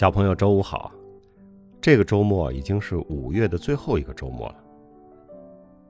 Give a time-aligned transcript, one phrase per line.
[0.00, 0.90] 小朋友，周五好！
[1.78, 4.56] 这个周末已经是五月的最后一个周末了。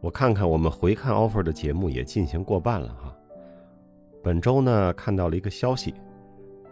[0.00, 3.17] 我看看我们回看 offer 的节目也进行过半了哈。
[4.21, 5.95] 本周呢，看到了一个消息，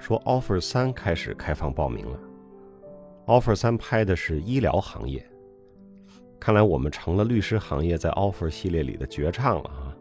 [0.01, 2.19] 说 offer 三开始开放报名了。
[3.27, 5.25] offer 三拍的是医疗行业，
[6.41, 9.97] 看来我们成了律师行业在 offer 系列里的绝唱了啊！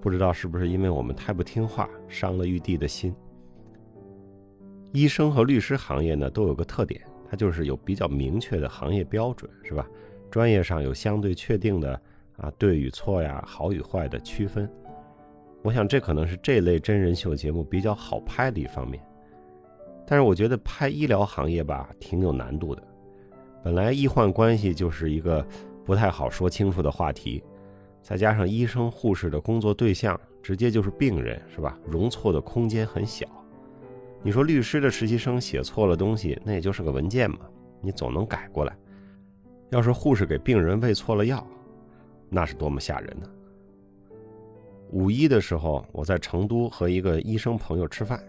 [0.00, 3.12] 不知道是不是因为我们太不听话，伤了玉帝的心。
[4.92, 9.86] 医生和律师行业呢都有个特点，它就是有比较明确的行业标准，是吧？
[10.30, 12.00] 专业上有相对确定的
[12.36, 14.70] 啊对与错呀、好与坏的区分。
[15.62, 19.02] 我想这可能是这类真人秀节目比较好拍的一方面。
[20.06, 22.82] 但是我觉得拍医疗行业吧挺有难度的。
[23.62, 25.46] 本来医患关系就是一个
[25.84, 27.42] 不太好说清楚的话题，
[28.02, 31.78] 再加上医生护士的工作对象直接就是病人，是吧？
[31.86, 33.26] 容错的空间很小。
[34.22, 37.38] 你说律师的实习生写错了东西，那也就是个文件嘛，
[37.80, 38.76] 你总能改过来。
[39.70, 41.46] 要是护士给病人喂错了药，
[42.28, 43.26] 那是多么吓人呢！
[44.90, 48.22] 五一的时候，我在成都和一个医生朋友吃饭，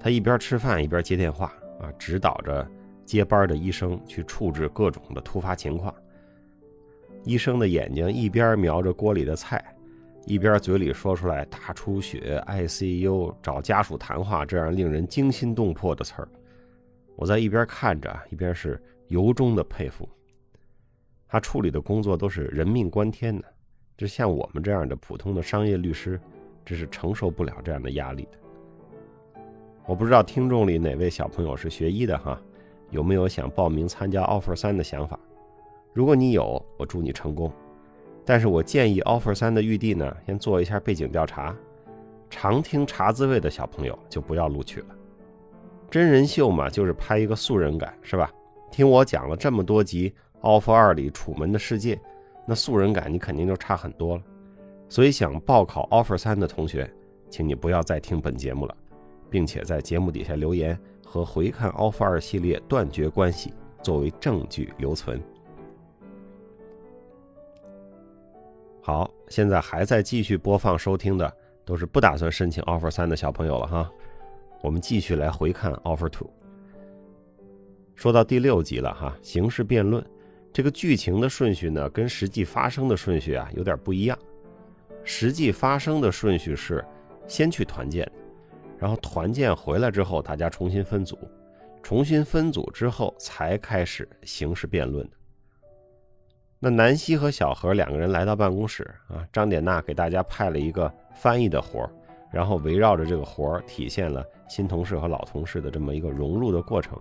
[0.00, 2.66] 他一边吃饭一边接电话啊，指导着
[3.04, 5.94] 接班的医生去处置各种的突发情况。
[7.24, 9.62] 医生的眼睛一边瞄着锅里的菜。
[10.26, 16.28] 一边嘴里说出来大出血、ICU、找家属谈话这样令人惊心动魄的词儿，
[17.14, 20.08] 我在一边看着，一边是由衷的佩服。
[21.28, 23.44] 他处理的工作都是人命关天的，
[23.96, 26.20] 这像我们这样的普通的商业律师，
[26.64, 29.40] 这是承受不了这样的压力的。
[29.86, 32.40] 我不知道听众里哪位小朋友是学医的哈，
[32.90, 35.16] 有没有想报名参加 offer 三的想法？
[35.92, 37.52] 如果你有，我祝你成功。
[38.26, 41.56] 但是我建议 offer 三的预地呢，先做一下背景调查。
[42.28, 44.86] 常听茶滋味的小朋友就不要录取了。
[45.88, 48.28] 真人秀嘛，就是拍一个素人感，是吧？
[48.68, 51.98] 听我讲了这么多集 offer 二里楚门的世界，
[52.44, 54.22] 那素人感你肯定就差很多了。
[54.88, 56.92] 所以想报考 offer 三的同学，
[57.30, 58.76] 请你不要再听本节目了，
[59.30, 65.22] 并且在节目底下留言和回看 offer 二系列断绝关系，作为证据留存。
[68.86, 73.90] 好，现在还在继续播放收听的都是不打算申请 offer 三的小朋友了哈。
[74.62, 76.30] 我们继续来回看 offer two。
[77.96, 80.00] 说到第六集了哈，刑事辩论
[80.52, 84.16] 这个剧情的顺序呢，跟实际发生的顺序啊有点不一样。
[85.02, 86.84] 实际发生的顺序是
[87.26, 88.08] 先去团建，
[88.78, 91.18] 然后团建回来之后，大家重新分组，
[91.82, 95.16] 重新分组之后才开始刑事辩论的。
[96.58, 101.90] 那南希和小何两个人来到办公室啊，张典娜给大家派了一个翻译的活儿，
[102.30, 106.98] 然后围绕着这个活儿，体现了新同事和老同事的这么一个融入的过程。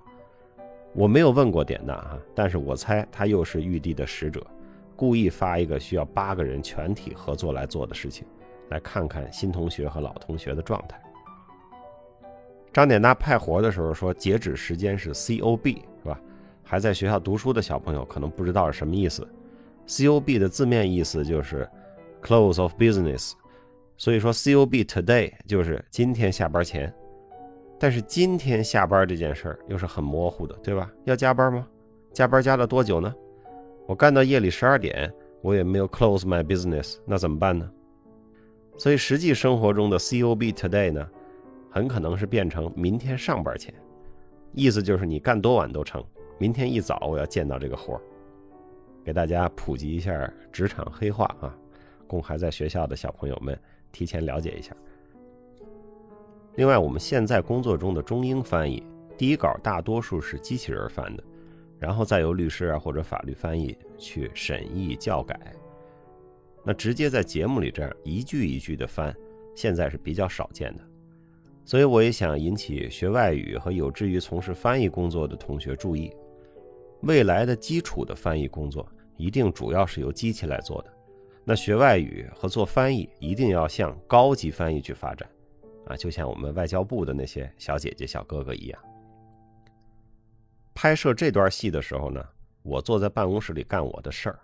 [0.93, 4.45] 我没有问过典娜哈，但是我猜她又是玉帝的使者，
[4.93, 8.27] 故意发一个需要八个人全体合作来做的事情，
[8.69, 11.01] 来看看新同学和老同学的状态。
[12.73, 16.19] 张典娜派活的时候说，截止时间是 C O B 是吧？
[16.61, 19.25] 还在学校读书的小朋友可能不知道是什么意思。
[19.87, 21.67] C O B 的字面意思就是
[22.21, 23.33] close of business，
[23.97, 26.93] 所以说 C O B today 就是今天下班前。
[27.77, 30.89] 但是今天下班这件事儿又是很模糊的，对吧？
[31.03, 31.67] 要加班吗？
[32.13, 33.13] 加班加了多久呢？
[33.85, 37.69] 我干到夜里十二点，我也没有 close my business，那怎么办呢？
[38.77, 41.05] 所以实际生活中的 C O B today 呢，
[41.69, 43.73] 很可能是变成明天上班前，
[44.53, 46.03] 意思就是你干多晚都成，
[46.37, 48.01] 明天一早我要见到这个活儿。
[49.05, 51.55] 给大家普及一下职场黑话啊，
[52.07, 53.57] 供还在学校的小朋友们
[53.91, 54.75] 提前了解一下。
[56.55, 58.83] 另外，我们现在工作中的中英翻译
[59.15, 61.23] 第一稿大多数是机器人翻的，
[61.77, 65.39] 然后再由律师啊或者法律翻译去审议校改。
[66.63, 69.15] 那直接在节目里这样一句一句的翻，
[69.53, 70.83] 现在是比较少见的。
[71.63, 76.11] 所以我也想引起学外语和有志于从事翻译工作的同学注意。
[77.01, 78.87] 未来的基础的翻译工作
[79.17, 80.93] 一定主要是由机器来做的，
[81.43, 85.29] 那学外语和做翻译一定要向高级翻译去发展，
[85.85, 88.81] 啊，就像我们外交部的那些小姐姐小哥哥一样。
[90.73, 92.21] 拍摄这段戏的时候呢，
[92.61, 94.39] 我坐在办公室里干我的事儿。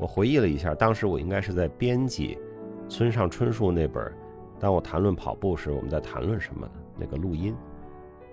[0.00, 2.36] 我回忆了一下，当时我应该是在编辑
[2.88, 4.04] 村上春树那本
[4.58, 7.54] 《当我谈论跑步时，我们在谈论什么》的那个录音。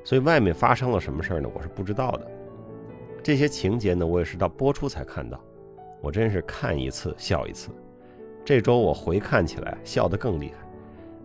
[0.03, 1.47] 所以外面发生了什么事儿呢？
[1.53, 2.40] 我是不知道的。
[3.23, 5.39] 这些情节呢，我也是到播出才看到。
[6.01, 7.69] 我真是看一次笑一次。
[8.43, 10.67] 这周我回看起来笑得更厉害，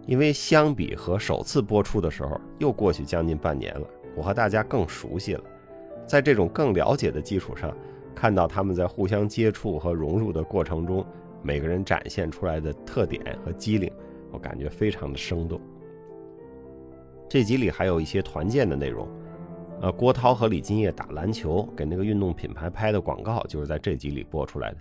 [0.07, 5.43] 因为相比和首次播出的时候，又过去将近半年了，我和大家更熟悉了，
[6.07, 7.75] 在这种更了解的基础上，
[8.15, 11.03] 看到他们在互相接触和融入的过程中，
[11.43, 13.91] 每个人展现出来的特点和机灵，
[14.31, 15.59] 我感觉非常的生动。
[17.29, 19.09] 这集里还有一些团建的内容，
[19.83, 24.79] 呃，郭涛和李金叶打篮球，给那个运动品牌拍的广告，就是在这集里播出来的。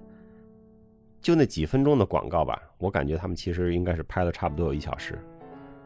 [1.22, 5.20] 就那几分钟的广告吧，我感觉他们其实应该是拍了差不多有一小时，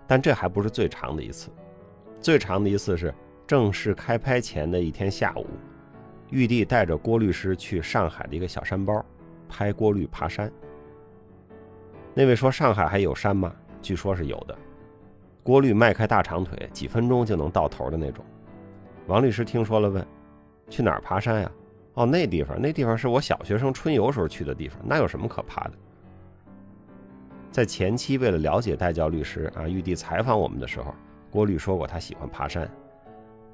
[0.05, 1.49] 但这还不是最长的一次，
[2.21, 3.13] 最长的一次是
[3.47, 5.47] 正式开拍前的一天下午，
[6.29, 9.03] 玉帝带着郭律师去上海的一个小山包，
[9.47, 10.51] 拍郭律爬山。
[12.13, 13.51] 那位说上海还有山吗？
[13.81, 14.55] 据说是有的。
[15.41, 18.23] 郭律迈开大长腿，几分钟就能到头的那种。
[19.09, 20.05] 王律师听说了，问
[20.69, 21.51] ：“去哪儿爬山呀？”
[21.95, 25.71] 哦，那地方，那地方是我小学生春游时候去的地方，那有什么可爬的？
[27.49, 30.93] 在前期，为了了解代教律师啊，玉帝采访我们的时候，
[31.31, 32.69] 郭律说过他喜欢爬山，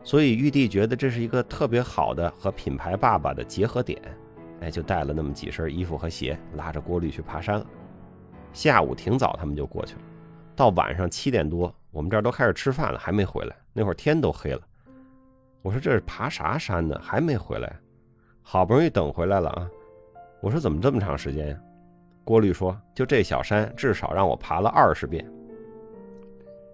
[0.04, 3.98] 所以玉帝觉得这是一个特别好的和品牌爸爸的结合点，
[4.60, 7.66] 哎，就带了那么几身衣服和鞋，拉着郭律去爬山了。
[8.52, 10.02] 下午挺早，他们就过去了，
[10.54, 14.62] 到晚上七点多，我们这儿都开始吃饭了，还没回来，那会儿天都黑了。
[15.66, 16.96] 我说这是爬啥山呢？
[17.02, 17.76] 还没回来？
[18.44, 19.68] 好不容易等回来了啊！
[20.40, 21.58] 我说怎么这么长时间呀？
[22.24, 25.28] 郭律说：“就这小山，至少让我爬了二十遍。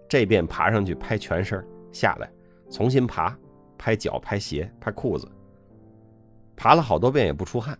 [0.09, 2.29] 这遍爬上去拍全身，下来
[2.69, 3.33] 重新爬，
[3.77, 5.25] 拍脚、拍鞋、拍裤子。
[6.57, 7.79] 爬了好多遍也不出汗，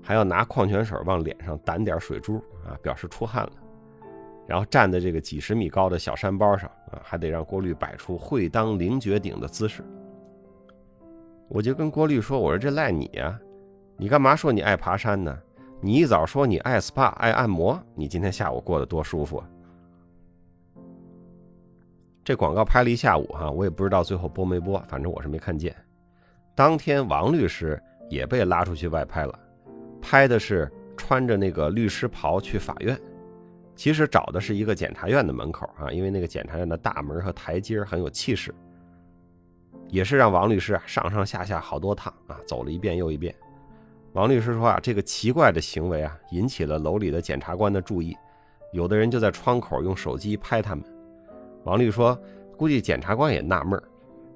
[0.00, 3.52] 还要拿矿泉水往脸上掸点水珠啊，表示出汗了。
[4.46, 9.82] 然后站在这个几十米高的小山包上啊，还得让郭律摆出会当凌绝顶的姿势。”
[11.48, 13.38] 我就跟郭律说：“我说这赖你呀，
[13.96, 15.36] 你干嘛说你爱爬山呢？
[15.80, 19.42] 你一早说你爱 SPA 爱按摩，你今天下午过得多舒服。”
[22.24, 25.72] 这广告拍了一下午哈，我也不知道最后播没播，反正我是没看见。
[26.56, 29.38] 当天王律师也被拉出去外拍了，
[30.02, 32.98] 拍的是穿着那个律师袍去法院，
[33.76, 38.52] 其实找的是一个检察院的门口啊，因为那个检察院的大门和台阶很有气势。
[39.88, 43.34] 也是让王律师啊上上下下好多趟啊，走了一遍又一遍。
[44.12, 48.16] 王律师说啊，这个奇怪的行为啊，引起了楼里的检察官的注意，
[48.72, 50.84] 有的人就在窗口用手机拍他们。
[51.64, 52.18] 王律说，
[52.56, 53.80] 估计检察官也纳闷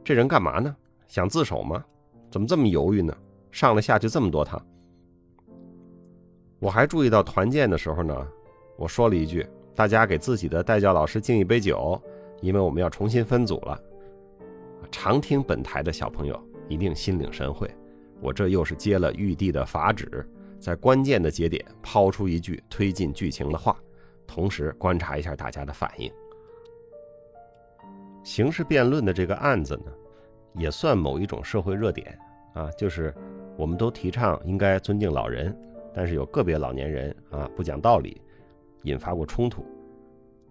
[0.05, 0.75] 这人干嘛呢？
[1.09, 1.83] 想自首吗？
[2.31, 3.17] 怎么这么犹豫呢？
[3.51, 4.61] 上了下去这么多趟。
[6.59, 8.15] 我还注意到团建的时候呢，
[8.77, 12.01] 我说了一句，大家给自己的代教老师敬一杯酒，
[12.43, 13.81] 因为我们要重新分组了。
[14.91, 17.71] 常听本台的小朋友一定心领神会，
[18.21, 20.29] 我这又是接了玉帝的法旨，
[20.59, 23.77] 在关键的节点抛出一句推进剧情的话，
[24.27, 26.13] 同时观察一下大家的反应。
[28.23, 29.93] 刑事辩论的这个案子呢，
[30.55, 32.19] 也算某一种社会热点
[32.55, 33.15] 啊，就是
[33.57, 35.57] 我们都提倡应该尊敬老人，
[35.95, 38.21] 但是有个别老年人啊不讲道理，
[38.83, 39.65] 引发过冲突。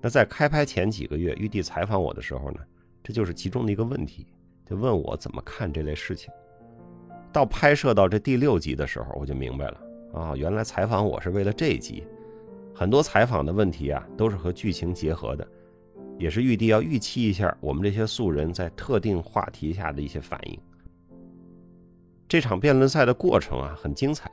[0.01, 2.59] 那在开拍前几个月，玉帝采访我的时候呢？
[3.03, 4.27] 这就是其中的一个问题，
[4.65, 6.31] 就问我怎么看这类事情。
[7.31, 9.81] 到拍摄到这第六集的时候，我就明白了
[10.13, 12.03] 啊，原来采访我是为了这一集。
[12.73, 15.47] 很多采访的问题啊，都是和剧情结合的，
[16.17, 20.59] 也是玉帝要预期一下我们这些素人在特定话题下的一些反应。
[22.27, 24.31] 这场辩论赛的过程啊，很精彩，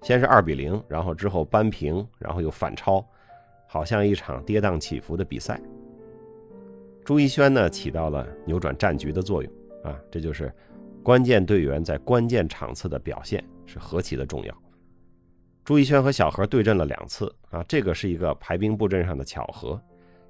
[0.00, 3.04] 先是二比零，然后之后扳平，然后又反超，
[3.68, 5.60] 好像一场跌宕起伏的比赛。
[7.04, 10.52] 朱一轩呢，起到了扭转战局的作用啊，这就是
[11.02, 14.56] 关键队员在关键场次的表现是何其的重要。
[15.64, 19.80] 朱一轩和小何对阵了两次啊，这个是一个排兵布阵上的巧合，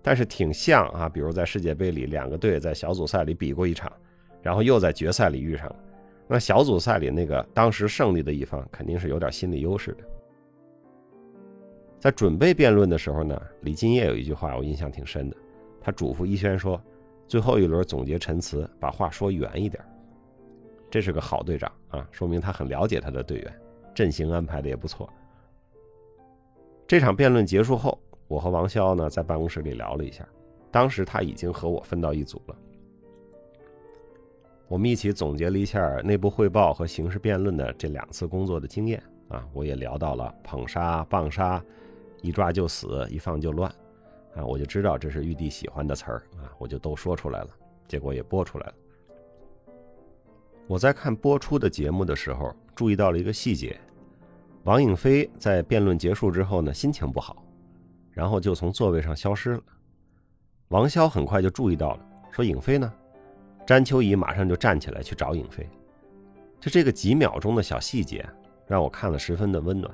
[0.00, 1.09] 但是挺像啊。
[1.09, 3.93] 比如在世界杯里，两个队在小组赛里比过一场，
[4.41, 5.76] 然后又在决赛里遇上了。
[6.26, 9.99] 那小组赛里那个当时胜利的一方肯定是有点心理优势的。
[11.99, 15.37] 在准备辩论的时候呢，李金叶有一句话我印象挺深的。
[15.82, 16.80] 他嘱咐一轩说
[17.26, 19.82] ：“最后一轮总结陈词，把话说圆一点。”
[20.88, 23.60] 这是个好队长啊，说明他很了解他的队员，
[23.94, 25.08] 阵型安排的也不错。
[26.86, 27.98] 这场辩论结束后，
[28.28, 30.28] 我和王潇呢在办公室里聊了一下，
[30.70, 32.56] 当时他已经和我分到一组了。
[34.68, 41.62] 我们一起总结了一下内部汇报和刑事辩论的这两次工作的经验啊，我也聊到了捧杀、棒杀，
[42.20, 43.74] 一抓就死，一放就乱。
[44.34, 47.48] 啊，我就知道这是玉帝喜欢的词儿啊，我就都说出来了，
[47.86, 48.74] 结果也播出来了。
[50.66, 53.78] 我在看播出的节目的时候，注意到了一个细节：
[54.64, 57.44] 王颖飞在辩论结束之后呢，心情不好，
[58.10, 59.62] 然后就从座位上消失了。
[60.68, 62.90] 王潇很快就注意到了，说：“颖飞呢？”
[63.66, 65.68] 詹秋怡马上就站起来去找颖飞。
[66.58, 68.26] 就这个几秒钟的小细节，
[68.66, 69.92] 让我看了十分的温暖。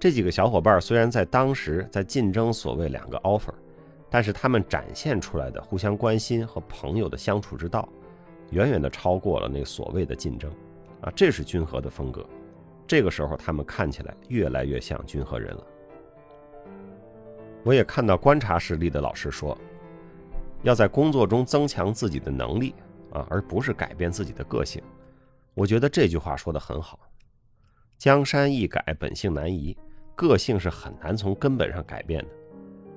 [0.00, 3.52] 这几个小伙伴虽然在当时在竞争所谓两个 offer，
[4.08, 7.86] 但是他们展现出来的互相关心和朋友的相处之道，
[8.50, 10.50] 远远的超过了那所谓的竞争。
[11.02, 12.24] 啊，这是君和的风格。
[12.86, 15.66] 这个时候，他们看起来越来越像君和人了。
[17.62, 19.56] 我也看到观察实力的老师说。
[20.62, 22.74] 要在工作中增强自己的能力
[23.12, 24.82] 啊，而不是改变自己的个性。
[25.54, 27.00] 我觉得这句话说的很好。
[27.96, 29.74] 江山易改，本性难移，
[30.20, 32.28] 个性是很难从根本上改变的。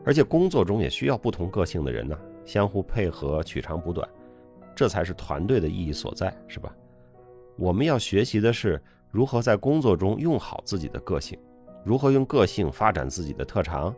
[0.03, 4.05] 而且工作中也需要不同个性的人呢，相互配合，取长补短，
[4.75, 6.75] 这才是团队的意义所在，是吧？
[7.55, 11.39] 我们要学习的是如何在工作中用好自己的个性，
[11.85, 13.95] 如何用个性发展自己的特长。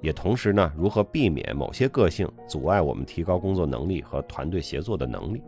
[0.00, 5.42] 也同时呢，如何避免某些个性阻碍我们提高工作能力和团队协作的能力？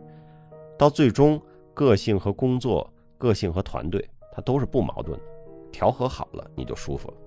[0.77, 1.41] 到最终，
[1.73, 5.25] 个性和工作、个性和团队，它都是不矛盾的，
[5.75, 7.17] 调和好了，你就舒服了。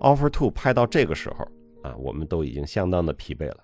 [0.00, 1.46] Offer Two 拍到这个时候
[1.88, 3.58] 啊，我们都已经相当的疲惫了。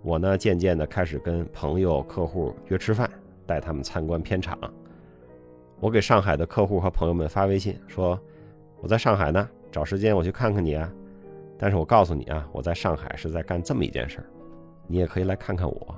[0.00, 3.10] 我呢，渐渐的开始跟朋友、客户约吃饭，
[3.44, 4.56] 带他们参观片场。
[5.80, 8.16] 我给上海的客户和朋友们发微信说
[8.80, 10.92] ：“我在上海呢。”找时间我去看看你啊，
[11.58, 14.26] 但是我告诉你啊，我在上海是在干这么一件事儿，
[14.86, 15.94] 你也可以来看看我。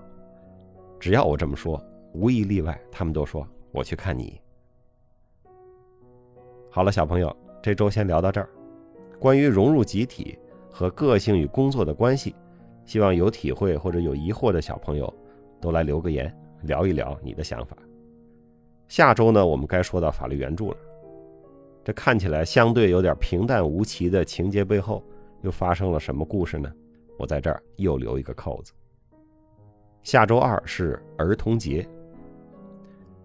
[0.99, 1.83] 只要我这么说，
[2.15, 4.42] 无一例外，他们都说我去看你。
[6.75, 8.49] 好了，小朋友，这周先聊到这儿。
[9.19, 10.39] 关于融入集体
[10.71, 12.35] 和个性与工作的关系，
[12.87, 15.13] 希望有体会或者有疑惑的小朋友
[15.61, 17.77] 都来留个言，聊一聊你的想法。
[18.89, 20.77] 下周呢，我们该说到法律援助了。
[21.85, 25.05] 这看起来相对有点平淡无奇的情节背后，
[25.43, 26.73] 又发生了什么故事呢？
[27.19, 28.73] 我在这儿又留一个扣子。
[30.03, 31.87] 下周二是儿童节，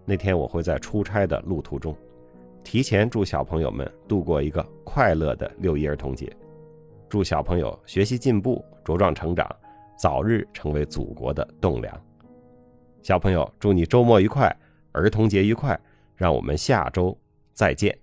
[0.04, 1.96] 那天我会在出差的路途中，
[2.62, 6.30] 提前祝小朋友们度过一个快乐的六一儿童节，
[7.08, 9.48] 祝小朋友学习进步、茁壮成长，
[9.96, 12.04] 早日成为祖国的栋梁。
[13.02, 14.54] 小朋友，祝你周末愉快，
[14.92, 15.78] 儿童节愉快，
[16.14, 17.16] 让我们下周
[17.52, 17.96] 再见。